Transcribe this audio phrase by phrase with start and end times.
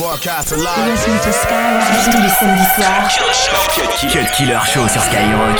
[0.00, 0.98] Broadcast live.
[1.04, 3.10] Tous les samedis soirs.
[4.08, 5.58] Cut Killer Show sur Skyrock.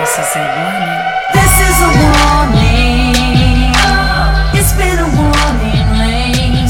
[0.00, 1.02] This is a warning.
[1.34, 3.74] This is a warning.
[4.54, 6.66] It's been a warning lane.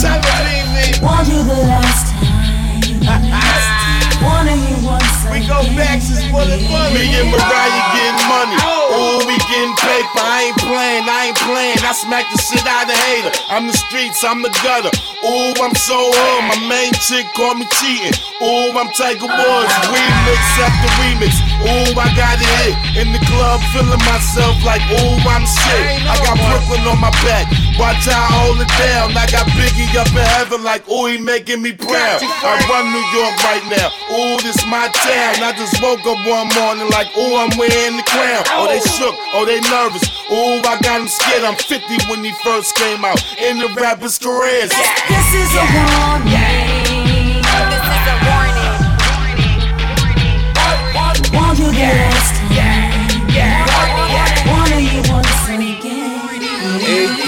[1.00, 2.82] Warned you the last time.
[4.24, 6.94] Warning you once We go back since for the fun.
[6.94, 8.73] Me and Mariah getting money.
[9.54, 10.18] Getting paper.
[10.18, 11.78] I ain't playing, I ain't playing.
[11.86, 13.30] I smack the shit out of hater.
[13.46, 14.90] I'm the streets, I'm the gutter.
[15.22, 16.42] Ooh, I'm so hard.
[16.50, 18.18] My main chick call me cheating.
[18.42, 19.70] Ooh, I'm Tiger Woods.
[19.94, 21.38] Remix after remix.
[21.70, 23.06] Ooh, I got it hit.
[23.06, 26.02] In the club, feeling myself like, ooh, I'm shit.
[26.02, 27.46] I got Brooklyn on my back.
[27.78, 29.12] Watch how I hold it down.
[29.16, 32.20] I got Biggie up in heaven like, ooh, he making me proud.
[32.22, 33.88] I run New York right now.
[34.16, 35.44] Ooh, this my town.
[35.44, 38.44] I just woke up one morning like, ooh, I'm wearing the crown.
[38.56, 39.14] Oh, they shook.
[39.36, 40.04] Oh, they nervous.
[40.32, 41.44] Ooh, I got him scared.
[41.44, 44.72] I'm 50 when he first came out in the rapper's careers.
[44.72, 47.44] This is a warning.
[47.44, 48.72] This is a warning.
[51.34, 52.43] Warned you the last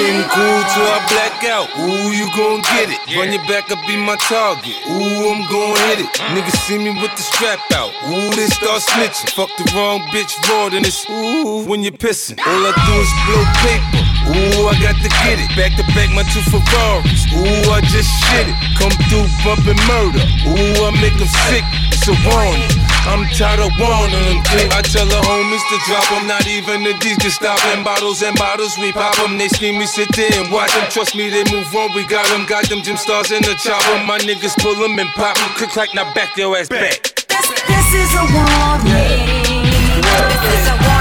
[0.07, 1.67] Everything cool I black out.
[1.83, 3.03] Ooh, you gon' get it.
[3.19, 4.79] Run your back up, be my target.
[4.87, 6.11] Ooh, I'm gon' hit it.
[6.31, 7.91] Niggas see me with the strap out.
[8.07, 9.35] Ooh, they start snitching.
[9.35, 12.39] Fuck the wrong bitch raw, then it's ooh when you're pissing.
[12.39, 14.03] All I do is blow paper.
[14.31, 15.51] Ooh, I got to get it.
[15.59, 17.27] Back to back, my two Ferraris.
[17.35, 18.55] Ooh, I just shit it.
[18.79, 20.23] Come through bumping murder.
[20.55, 21.67] Ooh, I make them sick.
[21.91, 22.86] It's a warning.
[23.07, 24.69] I'm tired of wanting kid.
[24.75, 26.27] I tell the homies to drop them.
[26.27, 27.85] Not even the D's can stop them.
[27.85, 29.39] Bottles and bottles, we pop them.
[29.39, 30.91] They scream, we sit there and watch them.
[30.91, 31.95] Trust me, they move on.
[31.95, 32.47] We got them.
[32.47, 34.05] Got them gym stars in the chopper.
[34.05, 35.49] My niggas pull them and pop them.
[35.57, 37.03] Click, clack, now back your ass back.
[37.31, 39.65] This, this is a warning.
[40.03, 40.96] This is a warning.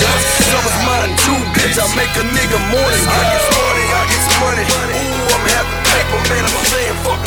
[0.00, 0.24] Shots.
[0.50, 1.76] Summer's mine too, bitch.
[1.80, 3.04] I make a nigga morning.
[3.08, 4.64] I get money, I get some money.
[4.64, 6.42] Ooh, I'm having paper, man.
[6.44, 7.25] I'm saying fuck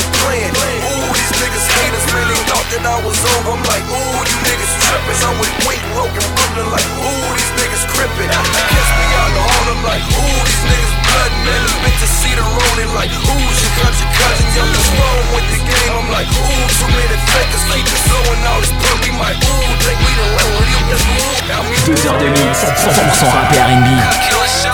[2.10, 2.28] niggas haters, man.
[2.30, 3.52] They thought that I was over.
[3.54, 5.20] I'm like, ooh, you niggas trippin'.
[5.26, 6.68] I'm with Wink, Logan, Brooklyn.
[6.72, 8.30] Like, ooh, these niggas crippin'.
[8.30, 9.66] Catch me out the hall.
[9.70, 11.62] I'm like, ooh, these niggas blood, man.
[11.66, 12.92] The bitches see the rolling.
[12.96, 14.48] Like, ooh, she cut your cousin.
[14.56, 15.94] Young the wrong with the game.
[15.94, 17.64] I'm like, ooh, too many fakers.
[17.70, 19.00] Keep it flowing all this punk.
[19.06, 20.62] We might, ooh, think we the level.
[20.90, 21.48] Yes, ooh.
[21.48, 23.90] Now we 2 heures de mix, 100% rap et R&B.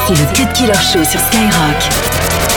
[0.07, 2.54] C'est le Cut Killer Show sur Skyrock.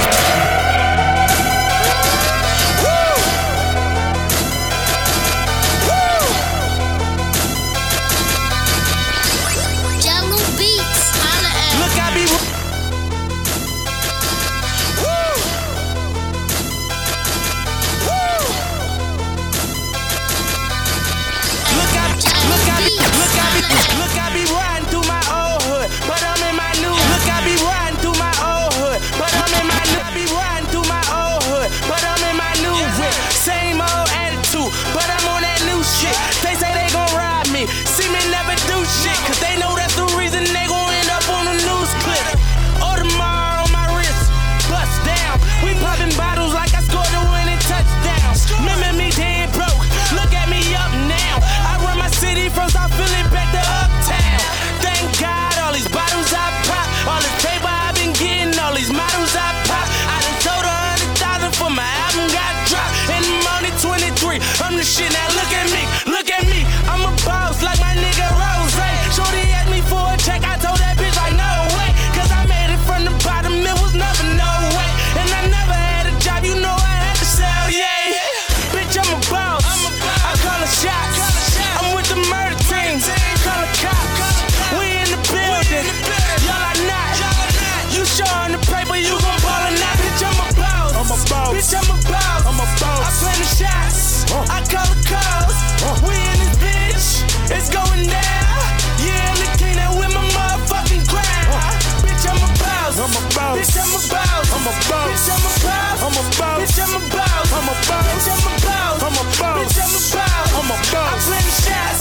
[106.19, 106.59] A boss.
[106.59, 107.47] Bitch, I'm a boss.
[107.55, 108.06] I'm a boss.
[108.11, 109.03] Bitch, I'm a boss.
[109.06, 109.56] I'm a boss.
[109.62, 110.50] Bitch, I'm a boss.
[110.59, 111.15] I'm a boss.
[111.15, 112.00] I plan the shots.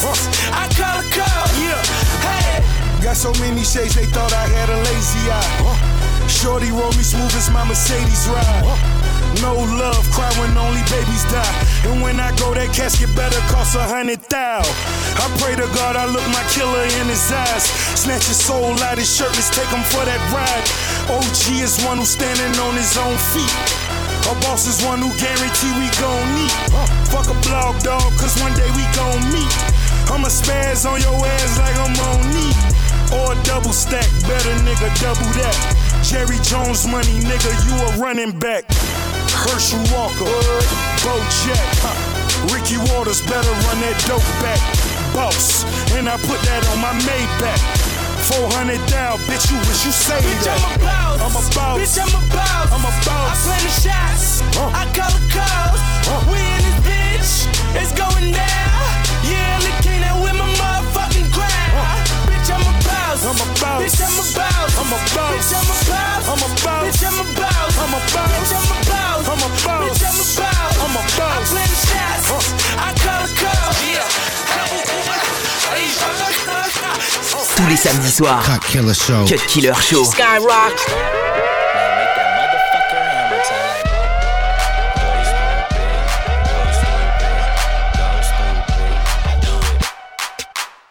[0.50, 1.54] I call the calls.
[1.62, 1.82] Yeah.
[2.26, 3.04] Hey.
[3.04, 5.98] Got so many shades, they thought I had a lazy eye.
[6.28, 8.66] Shorty roll me smooth as my Mercedes ride.
[9.42, 11.56] No love, cry when only babies die.
[11.86, 14.60] And when I go, that casket better cost a hundred thou.
[14.60, 17.70] I pray to God I look my killer in his eyes.
[17.94, 20.66] Snatch his soul out his shirt, let's take him for that ride.
[21.08, 23.87] OG is one who's standing on his own feet.
[24.28, 26.52] A boss is one who guarantee we gon' meet.
[27.08, 29.48] Fuck a blog dog, cause one day we gon' meet.
[30.12, 32.52] I'ma spaz on your ass like I'm on knee.
[33.16, 35.56] Or a double stack, better nigga, double that.
[36.04, 38.68] Jerry Jones money, nigga, you a running back.
[39.32, 40.28] Herschel Walker,
[41.08, 41.16] Bo
[41.48, 41.96] Jack, huh.
[42.52, 44.60] Ricky Watters better run that dope back.
[45.16, 45.64] Boss,
[45.96, 47.87] and I put that on my Maybach.
[48.28, 50.60] 400 down, bitch, you wish you say bitch, that.
[50.60, 51.16] I'm a boss.
[51.24, 51.80] I'm a boss.
[51.80, 52.68] Bitch, I'm a boss.
[52.76, 53.32] I'm a boss.
[53.32, 54.44] I play the shots.
[54.52, 54.68] Huh.
[54.76, 55.80] I call the calls.
[56.04, 56.28] Huh.
[56.28, 57.80] We in this bitch.
[57.80, 58.84] It's going down.
[59.24, 59.87] Yeah, I'm
[63.18, 63.26] boss.
[63.26, 63.82] I'm a boss.
[63.82, 64.78] Bitch, I'm a boss.
[64.78, 65.34] I'm a boss.
[65.34, 66.28] Bitch, I'm a boss.
[66.28, 66.86] I'm a boss.
[66.86, 67.78] Bitch, I'm a boss.
[67.78, 68.32] I'm a boss.
[68.38, 69.28] Bitch, I'm a boss.
[69.28, 69.86] I'm a boss.
[69.88, 70.78] Bitch, I'm a boss.
[70.78, 71.38] I'm a boss.
[71.38, 72.28] I play the shots.
[72.78, 73.78] I call the calls.
[77.56, 78.46] Tous les samedis soirs.
[78.46, 79.26] Cut Killer Show.
[79.26, 80.04] Cut Killer Show.
[80.04, 80.74] Skyrock.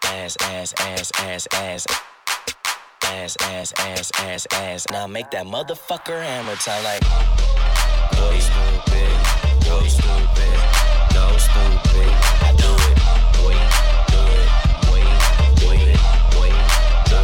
[0.02, 1.86] Ass, ass, ass, ass,
[3.06, 3.36] ass.
[3.40, 4.86] Ass, ass, ass, ass.
[4.90, 7.00] Now make that motherfucker hammer time like.
[8.12, 9.12] Boy, stupid.
[9.66, 10.56] Boy, stupid.
[11.14, 12.10] Go stupid.
[12.42, 12.96] I do it.
[13.40, 13.56] Boy,
[14.12, 14.48] do it.
[14.86, 15.02] Boy,
[15.60, 15.98] do it.
[16.34, 16.50] Boy,
[17.10, 17.18] do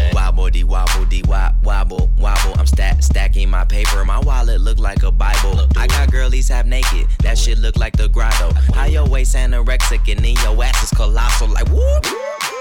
[0.00, 0.14] it.
[0.14, 2.54] Wobble dee wobble dee wop wobble wobble.
[2.58, 4.04] I'm stack stacking my paper.
[4.04, 5.66] My wallet look like a Bible.
[5.76, 7.06] I got girlies half naked.
[7.20, 8.52] That shit look like the grotto.
[8.74, 11.48] How your waist anorexic and then your ass is colossal.
[11.48, 12.06] Like whoop.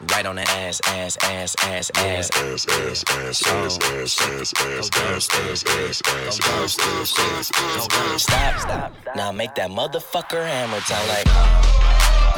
[0.00, 2.30] Right on the ass, ass, ass, ass, ass.
[2.30, 7.88] Ass, ass, ass, ass, ass, ass, ass, ass, ass, ass, ass, ass, ass, ass, ass,
[7.94, 8.22] ass.
[8.24, 8.92] Stop, stop.
[9.14, 11.26] Now make that motherfucker hammer time like.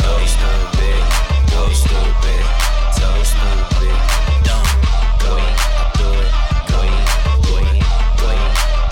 [0.05, 1.01] Go stupid,
[1.51, 2.45] go stupid,
[2.93, 3.97] so stupid,
[4.45, 4.69] dumb.
[5.25, 5.41] Go I
[5.97, 6.29] do it,
[6.69, 6.79] go
[7.41, 7.57] go
[8.21, 8.37] go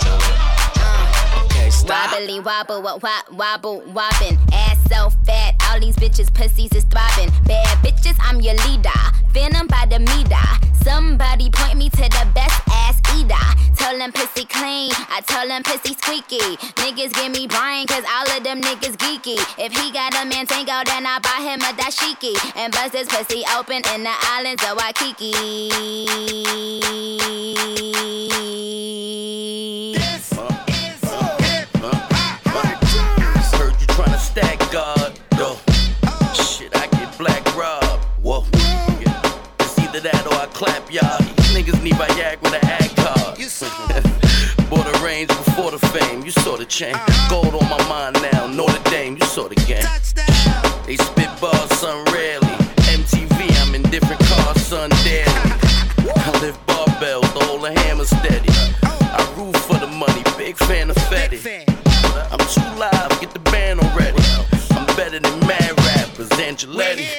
[0.01, 1.45] do it.
[1.45, 2.11] Okay, stop.
[2.11, 4.39] Wobbly wobble, wop, wop, wobble, wobbin'.
[4.51, 5.44] Ass so fat,
[5.75, 7.29] all these bitches' pussies is throbbing.
[7.45, 8.89] Bad bitches, I'm your leader.
[9.31, 10.47] Venom by the meter.
[10.83, 13.35] Somebody point me to the best ass eater.
[13.75, 16.55] Tell them pussy clean, I tell them pussy squeaky.
[16.79, 19.37] Niggas give me Brian, cause all of them niggas geeky.
[19.59, 22.35] If he got a man tango, then I buy him a dashiki.
[22.55, 25.33] And bust his pussy open in the islands of Waikiki.
[29.93, 31.03] This is
[31.43, 32.11] hip hop.
[33.53, 35.19] Heard you tryna stack God,
[39.95, 41.19] either that or I clap y'all.
[41.55, 44.69] Niggas need Viagra with an ad card.
[44.69, 46.95] Bought a range before the fame, you saw the chain.
[47.29, 49.85] Gold on my mind now, Notre Dame, you saw the game.
[50.85, 52.55] They spit bars, son, rarely.
[52.91, 55.31] MTV, I'm in different cars, son, daily.
[55.31, 58.51] I lift barbells, the whole hammer steady.
[58.83, 61.63] I root for the money, big fan of Fetty.
[62.31, 64.21] I'm too live, get the band already.
[64.71, 67.14] I'm better than mad rappers, Angeletti.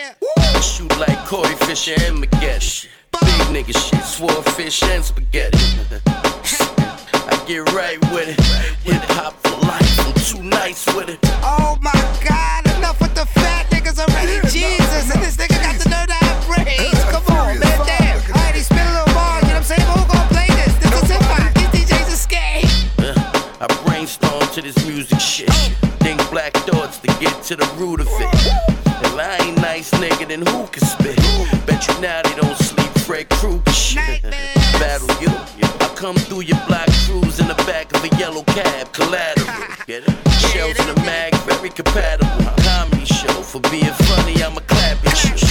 [0.87, 2.87] Shoot like Corey Fisher and Magetti.
[3.13, 5.59] Big nigga shit, swore fish and spaghetti.
[6.07, 8.41] I get right with it.
[8.85, 11.19] Hip hop for life, I'm too nice with it.
[11.43, 11.93] Oh my
[12.29, 14.47] god, enough with the fat niggas already.
[14.49, 17.03] Jesus, and this nigga got the nerve to have braids.
[17.11, 18.21] Come on, man, damn.
[18.31, 19.87] Alright, he spit a little bars, you know what I'm saying?
[19.87, 20.75] But who gon' play this?
[20.79, 21.55] This is hip hop.
[21.55, 22.71] These DJs are scared.
[22.99, 25.51] Uh, I brainstorm to this music shit.
[26.05, 28.36] Think black thoughts to get to the root of it.
[36.07, 39.49] Come through your block cruise in the back of a yellow cab, collateral.
[39.89, 40.15] Get it?
[40.39, 42.47] Shells in the mag, very compatible.
[42.63, 45.51] Comedy show for being funny, I'm a clapping shit.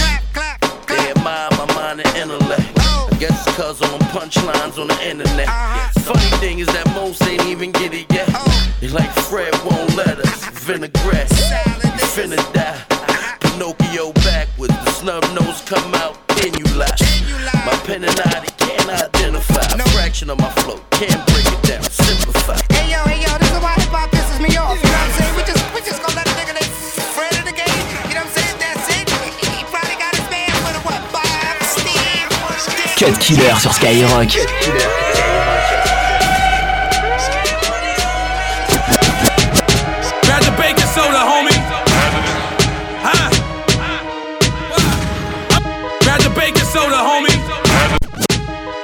[0.87, 2.71] They admire my mind and intellect.
[2.79, 5.49] I guess it's cause all them punchlines on the internet.
[6.07, 8.29] Funny thing is that most ain't even get it yet.
[8.79, 10.45] They like Fred won't let us.
[10.63, 11.31] Vinaigrette,
[11.99, 12.54] you finna
[20.15, 22.55] Fraction of my flow, can't break it down, simplify.
[22.71, 24.79] Hey yo, hey yo, this is why hip hop pisses me off.
[24.79, 25.35] You know what I'm saying?
[25.35, 26.63] We just, we just gonna let a nigga they
[27.11, 27.67] friend of the game.
[28.07, 28.55] You know what I'm saying?
[28.55, 29.11] That's it.
[29.11, 31.03] He probably got his band with a what?
[31.11, 32.31] Bob, Steve,
[32.95, 34.31] Cut Killer sur Skyrock.
[40.23, 41.59] Grab the baking soda, homie.
[46.71, 47.35] Soda, homie.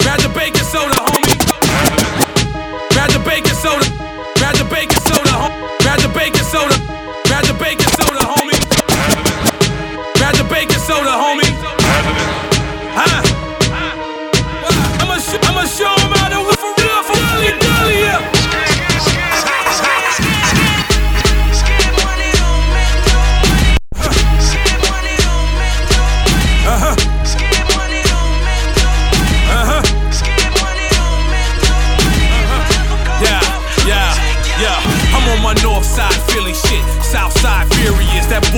[0.04, 1.01] Grab the baking soda,
[7.62, 8.60] baking soda, homie.
[10.18, 11.31] Grab the baking soda, homie.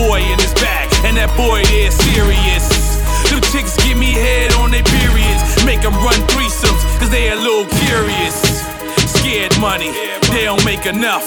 [0.03, 0.91] Boy in his bag.
[1.07, 2.67] And that boy there serious.
[3.31, 5.41] Them chicks give me head on their periods.
[5.63, 8.35] Make them run threesomes, cause they a little curious.
[9.07, 9.91] Scared money,
[10.35, 11.23] they don't make enough.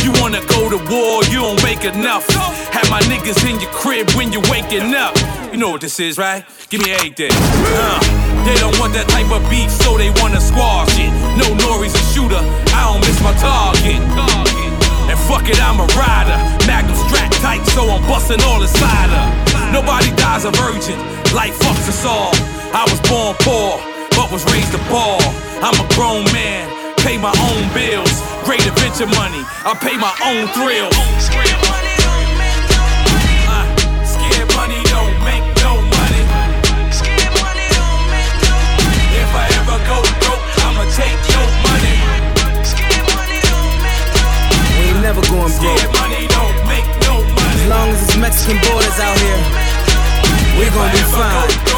[0.00, 2.24] You wanna go to war, you don't make enough.
[2.72, 5.14] Have my niggas in your crib when you're waking up.
[5.52, 6.44] You know what this is, right?
[6.70, 7.32] Give me everything.
[7.32, 8.00] Uh,
[8.48, 11.12] they don't want that type of beef, so they wanna squash it.
[11.36, 12.40] No Nori's a shooter,
[12.72, 14.00] I don't miss my target.
[15.06, 16.38] And fuck it, I'm a rider.
[16.66, 16.96] Magnum
[17.46, 19.28] tight, so I'm busting all inside her.
[19.70, 20.98] Nobody dies a virgin,
[21.30, 22.34] life fucks us all.
[22.74, 23.78] I was born poor,
[24.18, 25.22] but was raised a ball.
[25.62, 26.66] I'm a grown man,
[27.06, 28.14] pay my own bills.
[28.42, 30.90] Great adventure money, I pay my own thrills.
[33.54, 33.64] Uh,
[34.02, 36.22] scared money don't make no money.
[39.22, 41.96] If I ever go broke, I'ma take your money.
[44.74, 46.05] We ain't never going broke.
[47.86, 49.36] Long as it's Mexican borders out here,
[50.58, 51.75] we gon' be fine.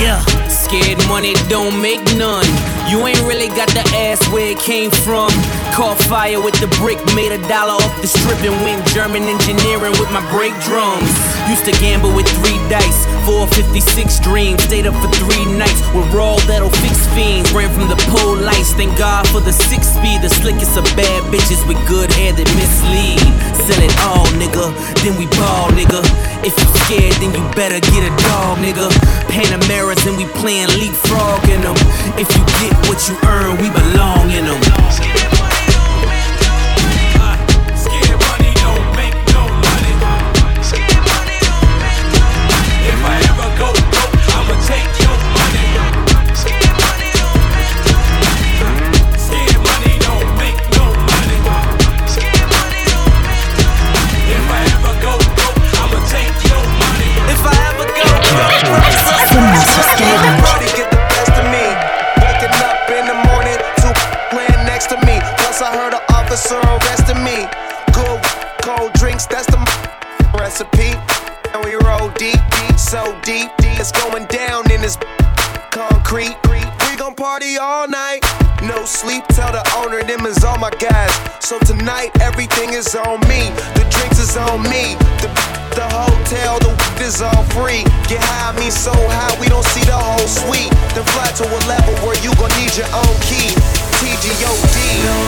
[0.00, 2.48] Yeah, scared money don't make none.
[2.88, 5.28] You ain't really got the ass where it came from.
[5.76, 9.92] Caught fire with the brick, made a dollar off the strip and went German engineering
[10.00, 11.12] with my brake drums.
[11.48, 14.62] Used to gamble with three dice, 456 dreams.
[14.64, 17.52] Stayed up for three nights with raw that'll fix fiends.
[17.52, 20.24] Ran from the pole lights, thank God for the six speed.
[20.24, 23.20] The slickest of bad bitches with good hair that mislead.
[23.60, 24.72] Sell it all, nigga,
[25.04, 26.00] then we ball, nigga.
[26.44, 28.88] If you scared, then you better get a dog, nigga.
[29.28, 31.76] Panameras and we playing leapfrog in them.
[32.18, 35.21] If you get what you earn, we belong in them.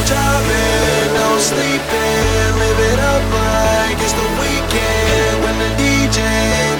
[0.06, 2.50] Driving, no sleeping.
[2.60, 5.34] Live it up like it's the weekend.
[5.44, 6.20] When the DJ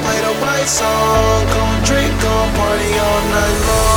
[0.04, 3.93] play the right song, gon' drink, gon' party all night long.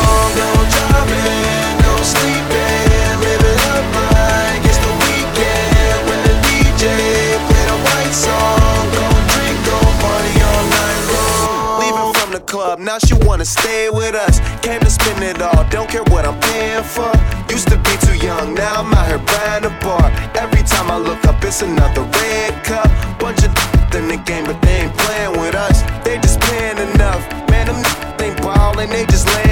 [12.67, 14.39] Club, now she wanna stay with us.
[14.61, 17.11] Came to spend it all, don't care what I'm paying for.
[17.49, 20.07] Used to be too young, now I'm out here buying a bar.
[20.35, 22.89] Every time I look up, it's another red cup.
[23.19, 23.51] Bunch of
[23.95, 25.81] in the game, but they ain't playing with us.
[26.03, 27.21] They just paying enough.
[27.49, 27.79] Man, them
[28.21, 29.46] ain't ballin', they just laying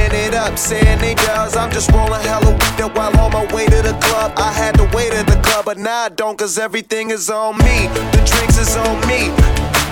[0.46, 0.58] up.
[0.58, 3.98] Saying they does, I'm just rolling hella with it while on my way to the
[4.02, 4.34] club.
[4.38, 7.58] I had to wait at the club, but now I don't, cause everything is on
[7.60, 7.88] me.
[8.14, 9.34] The drinks is on me.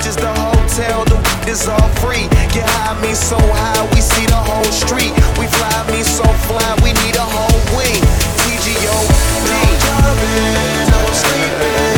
[0.02, 2.28] Just the hotel, the weed is all free.
[2.54, 5.14] Get high, me so high, we see the whole street.
[5.40, 8.02] We fly, me so fly, we need a whole wing.
[8.44, 8.98] TGO,
[9.50, 9.62] no
[10.92, 11.93] no sleeping,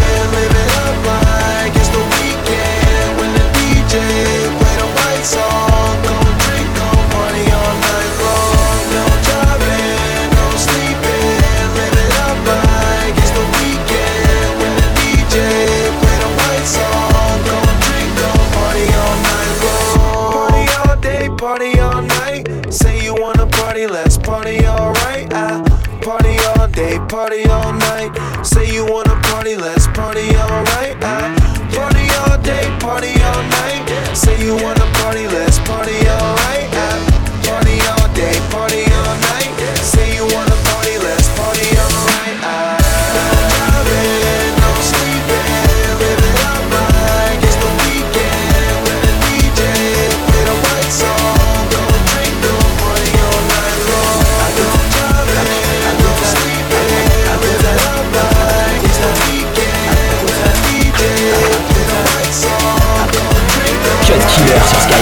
[23.88, 25.32] let's party alright.
[25.34, 25.62] I
[26.02, 28.12] party all day, party all night.
[28.46, 30.96] Say you wanna party, let's party alright.
[31.02, 31.36] I
[31.74, 34.16] party all day, party all night.
[34.16, 36.35] Say you wanna party, let's party alright.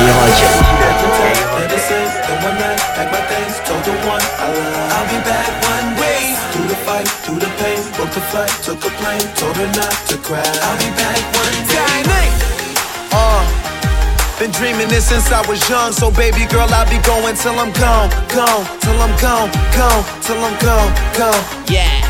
[0.03, 0.99] Killer sur Skyrock.
[4.91, 6.35] I'll be back one way.
[6.51, 9.95] Through the fight, through the pain, booked a flight, took a plane, told her not
[10.09, 10.43] to cry.
[10.43, 12.27] I'll be back one day.
[13.11, 13.45] Uh,
[14.39, 17.71] been dreaming this since I was young, so baby girl, I'll be going till I'm
[17.73, 21.43] gone, gone, till I'm gone, gone, till I'm gone, gone.
[21.67, 22.02] Yeah.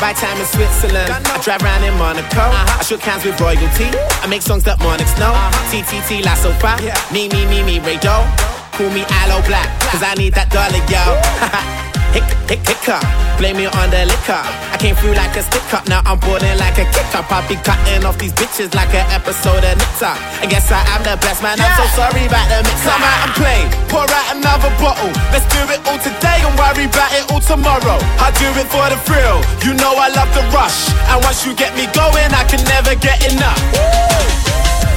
[0.00, 1.12] I buy time in Switzerland.
[1.12, 2.40] I drive around in Monaco.
[2.40, 2.80] Uh-huh.
[2.80, 3.84] I shook hands with royalty.
[4.24, 5.28] I make songs that monarchs know.
[5.28, 5.68] Uh-huh.
[5.68, 6.80] TTT La Sofa.
[7.12, 7.98] Me, me, me, me, Ray.
[8.00, 11.04] Call me Aloe Blacc, cause I need that dollar, yo.
[12.16, 13.29] Hick, hick, hiccup.
[13.40, 14.36] Blame me on the liquor.
[14.36, 17.24] I came through like a stick up, now I'm boarding like a kick up.
[17.32, 20.20] I'll be cutting off these bitches like an episode of Nip/Tuck.
[20.44, 22.84] I guess I am the best man, I'm so sorry about the mix.
[22.84, 25.08] Come out and play, pour out another bottle.
[25.32, 27.96] Let's do it all today and worry about it all tomorrow.
[28.20, 30.92] I do it for the thrill, you know I love the rush.
[31.08, 33.56] And once you get me going, I can never get enough.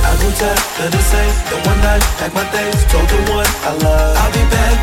[0.04, 3.48] I go tap to the same, the one night, pack my things, told the one
[3.48, 4.20] I love.
[4.20, 4.76] I'll be back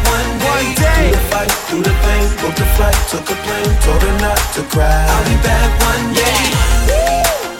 [0.51, 1.11] one day.
[1.11, 4.41] Through the fight, through the pain, booked a flight, took a plane, told her not
[4.59, 5.01] to cry.
[5.15, 6.43] I'll be back one day.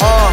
[0.03, 0.31] Uh,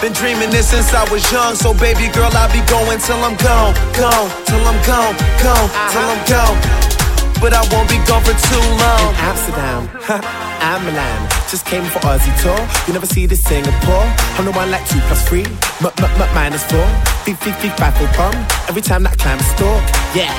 [0.00, 3.36] been dreaming this since I was young, so baby girl, I'll be going till I'm
[3.38, 5.14] gone, gone, till I'm gone,
[5.44, 6.58] gone, till I'm gone.
[7.42, 9.04] But I won't be gone for too long.
[9.10, 9.80] In Amsterdam,
[10.62, 11.26] I'm Milan.
[11.50, 12.54] Just came for Aussie tour.
[12.86, 14.06] You never see this Singapore.
[14.38, 15.42] I'm the one like two plus three,
[15.82, 16.86] m m m minus four.
[17.26, 18.38] Beep beep beep five for pump.
[18.70, 19.82] Every time that climb a stalk.
[20.14, 20.30] Yeah,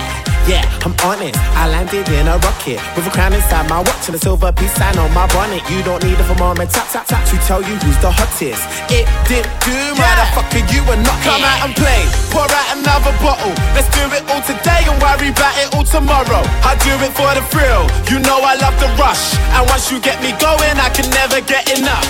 [0.48, 1.40] yeah, I'm honest.
[1.56, 4.74] I landed in a rocket with a crown inside my watch and a silver peace
[4.76, 5.64] sign on my bonnet.
[5.72, 8.64] You don't need it a thermometer tap tap tap to tell you who's the hottest.
[8.92, 10.64] It did do, motherfucker.
[10.74, 12.04] You are not come out and play.
[12.32, 13.56] Pour out another bottle.
[13.76, 16.44] Let's do it all today and worry about it all tomorrow.
[16.68, 17.88] I do it for the thrill.
[18.12, 21.40] You know I love the rush, and once you get me going, I can never
[21.42, 22.04] get enough.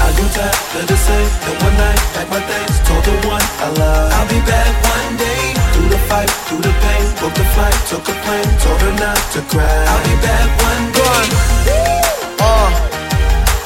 [0.00, 3.42] I go tap to the same, the one night, pack my things, told the one
[3.42, 4.05] I love.
[9.36, 9.68] To cry.
[9.68, 11.24] I'll be back one day.
[12.40, 12.72] Uh,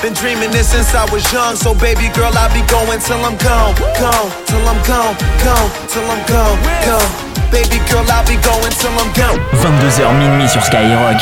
[0.03, 3.39] been dreaming this since I was young, so baby girl, I'll be going till I'm
[3.39, 5.15] gone, gone, till I'm gone,
[5.47, 7.11] gone, till I'm gone, gone.
[7.55, 9.39] Baby girl, I'll be going till I'm gone.
[9.63, 11.21] 22h minuit sur Skyrock.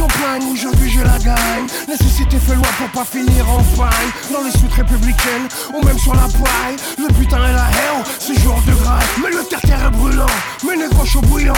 [0.00, 1.66] Champagne, aujourd'hui je la gagne.
[1.86, 4.08] Nécessité fait loi pour pas finir en faille.
[4.32, 8.40] Dans les suites républicaines, ou même sur la paille Le putain et la haine, c'est
[8.40, 9.04] jour de grâce.
[9.22, 10.24] Mais le terre-terre est brûlant,
[10.66, 11.52] mais négro chaud bouillant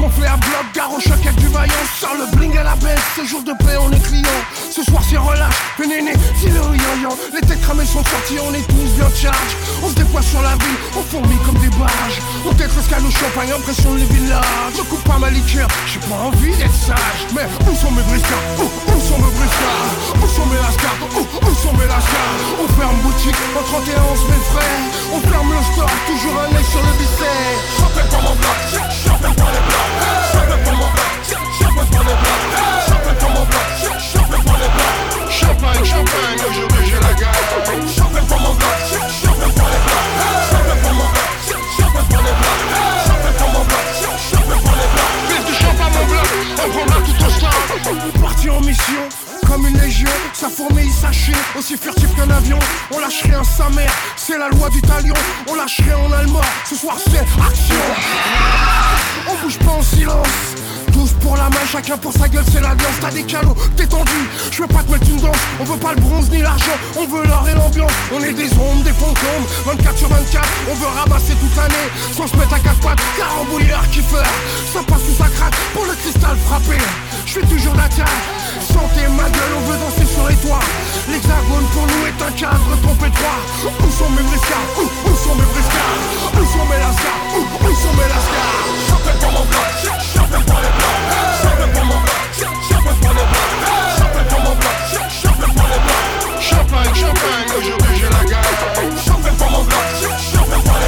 [0.00, 3.00] tous gonflés à bloc, gare au choc du vaillant Sors le bling à la baisse,
[3.14, 4.40] c'est jour de paix, on est client.
[4.70, 8.54] Ce soir c'est relâche, le néné, c'est le yo Les têtes cramées sont sorties, on
[8.54, 9.56] est tous bien charge.
[9.82, 12.20] On se déploie sur la ville, on fourmille comme des barrages.
[12.46, 14.44] On tête l'escale au champagne, impression les villages.
[14.76, 17.26] Je coupe pas ma liqueur, j'ai pas envie d'être sage.
[17.34, 21.00] Mais où sont mes briscards où, où sont mes briscards Où sont mes lascars?
[21.16, 22.36] Où, où sont mes lascars?
[22.62, 24.76] On ferme boutique, en 31 on se met frais.
[25.12, 26.50] On ferme le store, toujours un
[55.70, 57.76] On lâche rien en allemand, ce soir c'est action.
[59.28, 60.26] On bouge pas en silence.
[60.92, 62.98] Tous pour la main, chacun pour sa gueule, c'est la danse.
[63.00, 64.28] T'as des calots, t'es tendu.
[64.50, 65.36] Je veux pas te mettre une danse.
[65.60, 67.92] On veut pas le bronze ni l'argent, on veut l'or et l'ambiance.
[68.12, 69.46] On est des ombres, des fantômes.
[69.66, 71.88] 24 sur 24, on veut ramasser toute l'année.
[72.16, 74.26] Sans se mettre à quatre pattes, carambouilleur, kiffeur.
[74.72, 76.78] Ça passe sous sa craque pour le cristal frappé.
[77.26, 77.88] Je fais toujours la
[78.58, 80.64] Santé, ma gueule, on veut danser sur les toits.
[81.08, 83.40] L'hexagone pour nous est un cadre trompé droit.
[83.62, 86.02] Où sont mes briscards où, sont mes briscards
[86.34, 89.70] Où sont mes lascars où, sont mes lascars Champagne pour mon bloc,
[90.14, 91.00] champagne pour les blocs.
[91.42, 93.50] Champagne pour mon bloc, champagne pour les blocs.
[93.98, 94.78] Champagne pour mon bloc,
[95.22, 96.40] champagne pour les blocs.
[96.40, 98.96] Champagne, champagne, aujourd'hui j'ai la gagne.
[99.04, 99.86] Champagne pour mon bloc,
[100.32, 100.79] champagne pour.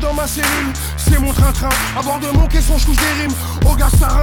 [0.00, 0.72] dans ma cellule.
[0.96, 3.34] C'est mon train-train, à bord de mon caisson, je couche des rimes.
[3.66, 4.22] Au gaz sarin,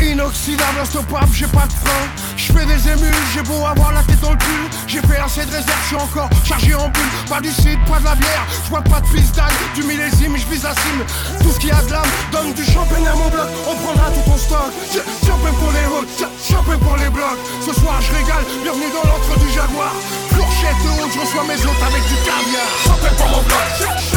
[0.00, 2.04] inoxydable, instoppable, j'ai pas de frein.
[2.36, 4.68] Je fais des émules, j'ai beau avoir la tête dans le cul.
[4.86, 7.12] J'ai fait assez de réserve, je suis encore chargé en bulle.
[7.28, 10.36] Pas du cidre, pas de la bière, je vois pas de piste d'âne, du millésime,
[10.36, 11.04] je vise la cime.
[11.42, 14.30] Tout ce qui a de l'âme, donne du champagne à mon bloc, on prendra tout
[14.30, 14.72] ton stock.
[15.26, 17.40] Champagne pour les routes, champagne pour les blocs.
[17.64, 19.92] Ce soir je régale, bienvenue dans l'entre du jaguar.
[20.30, 22.68] Fourchette haute, je reçois mes hôtes avec du caviar.
[22.84, 24.15] Champagne pour mon bloc,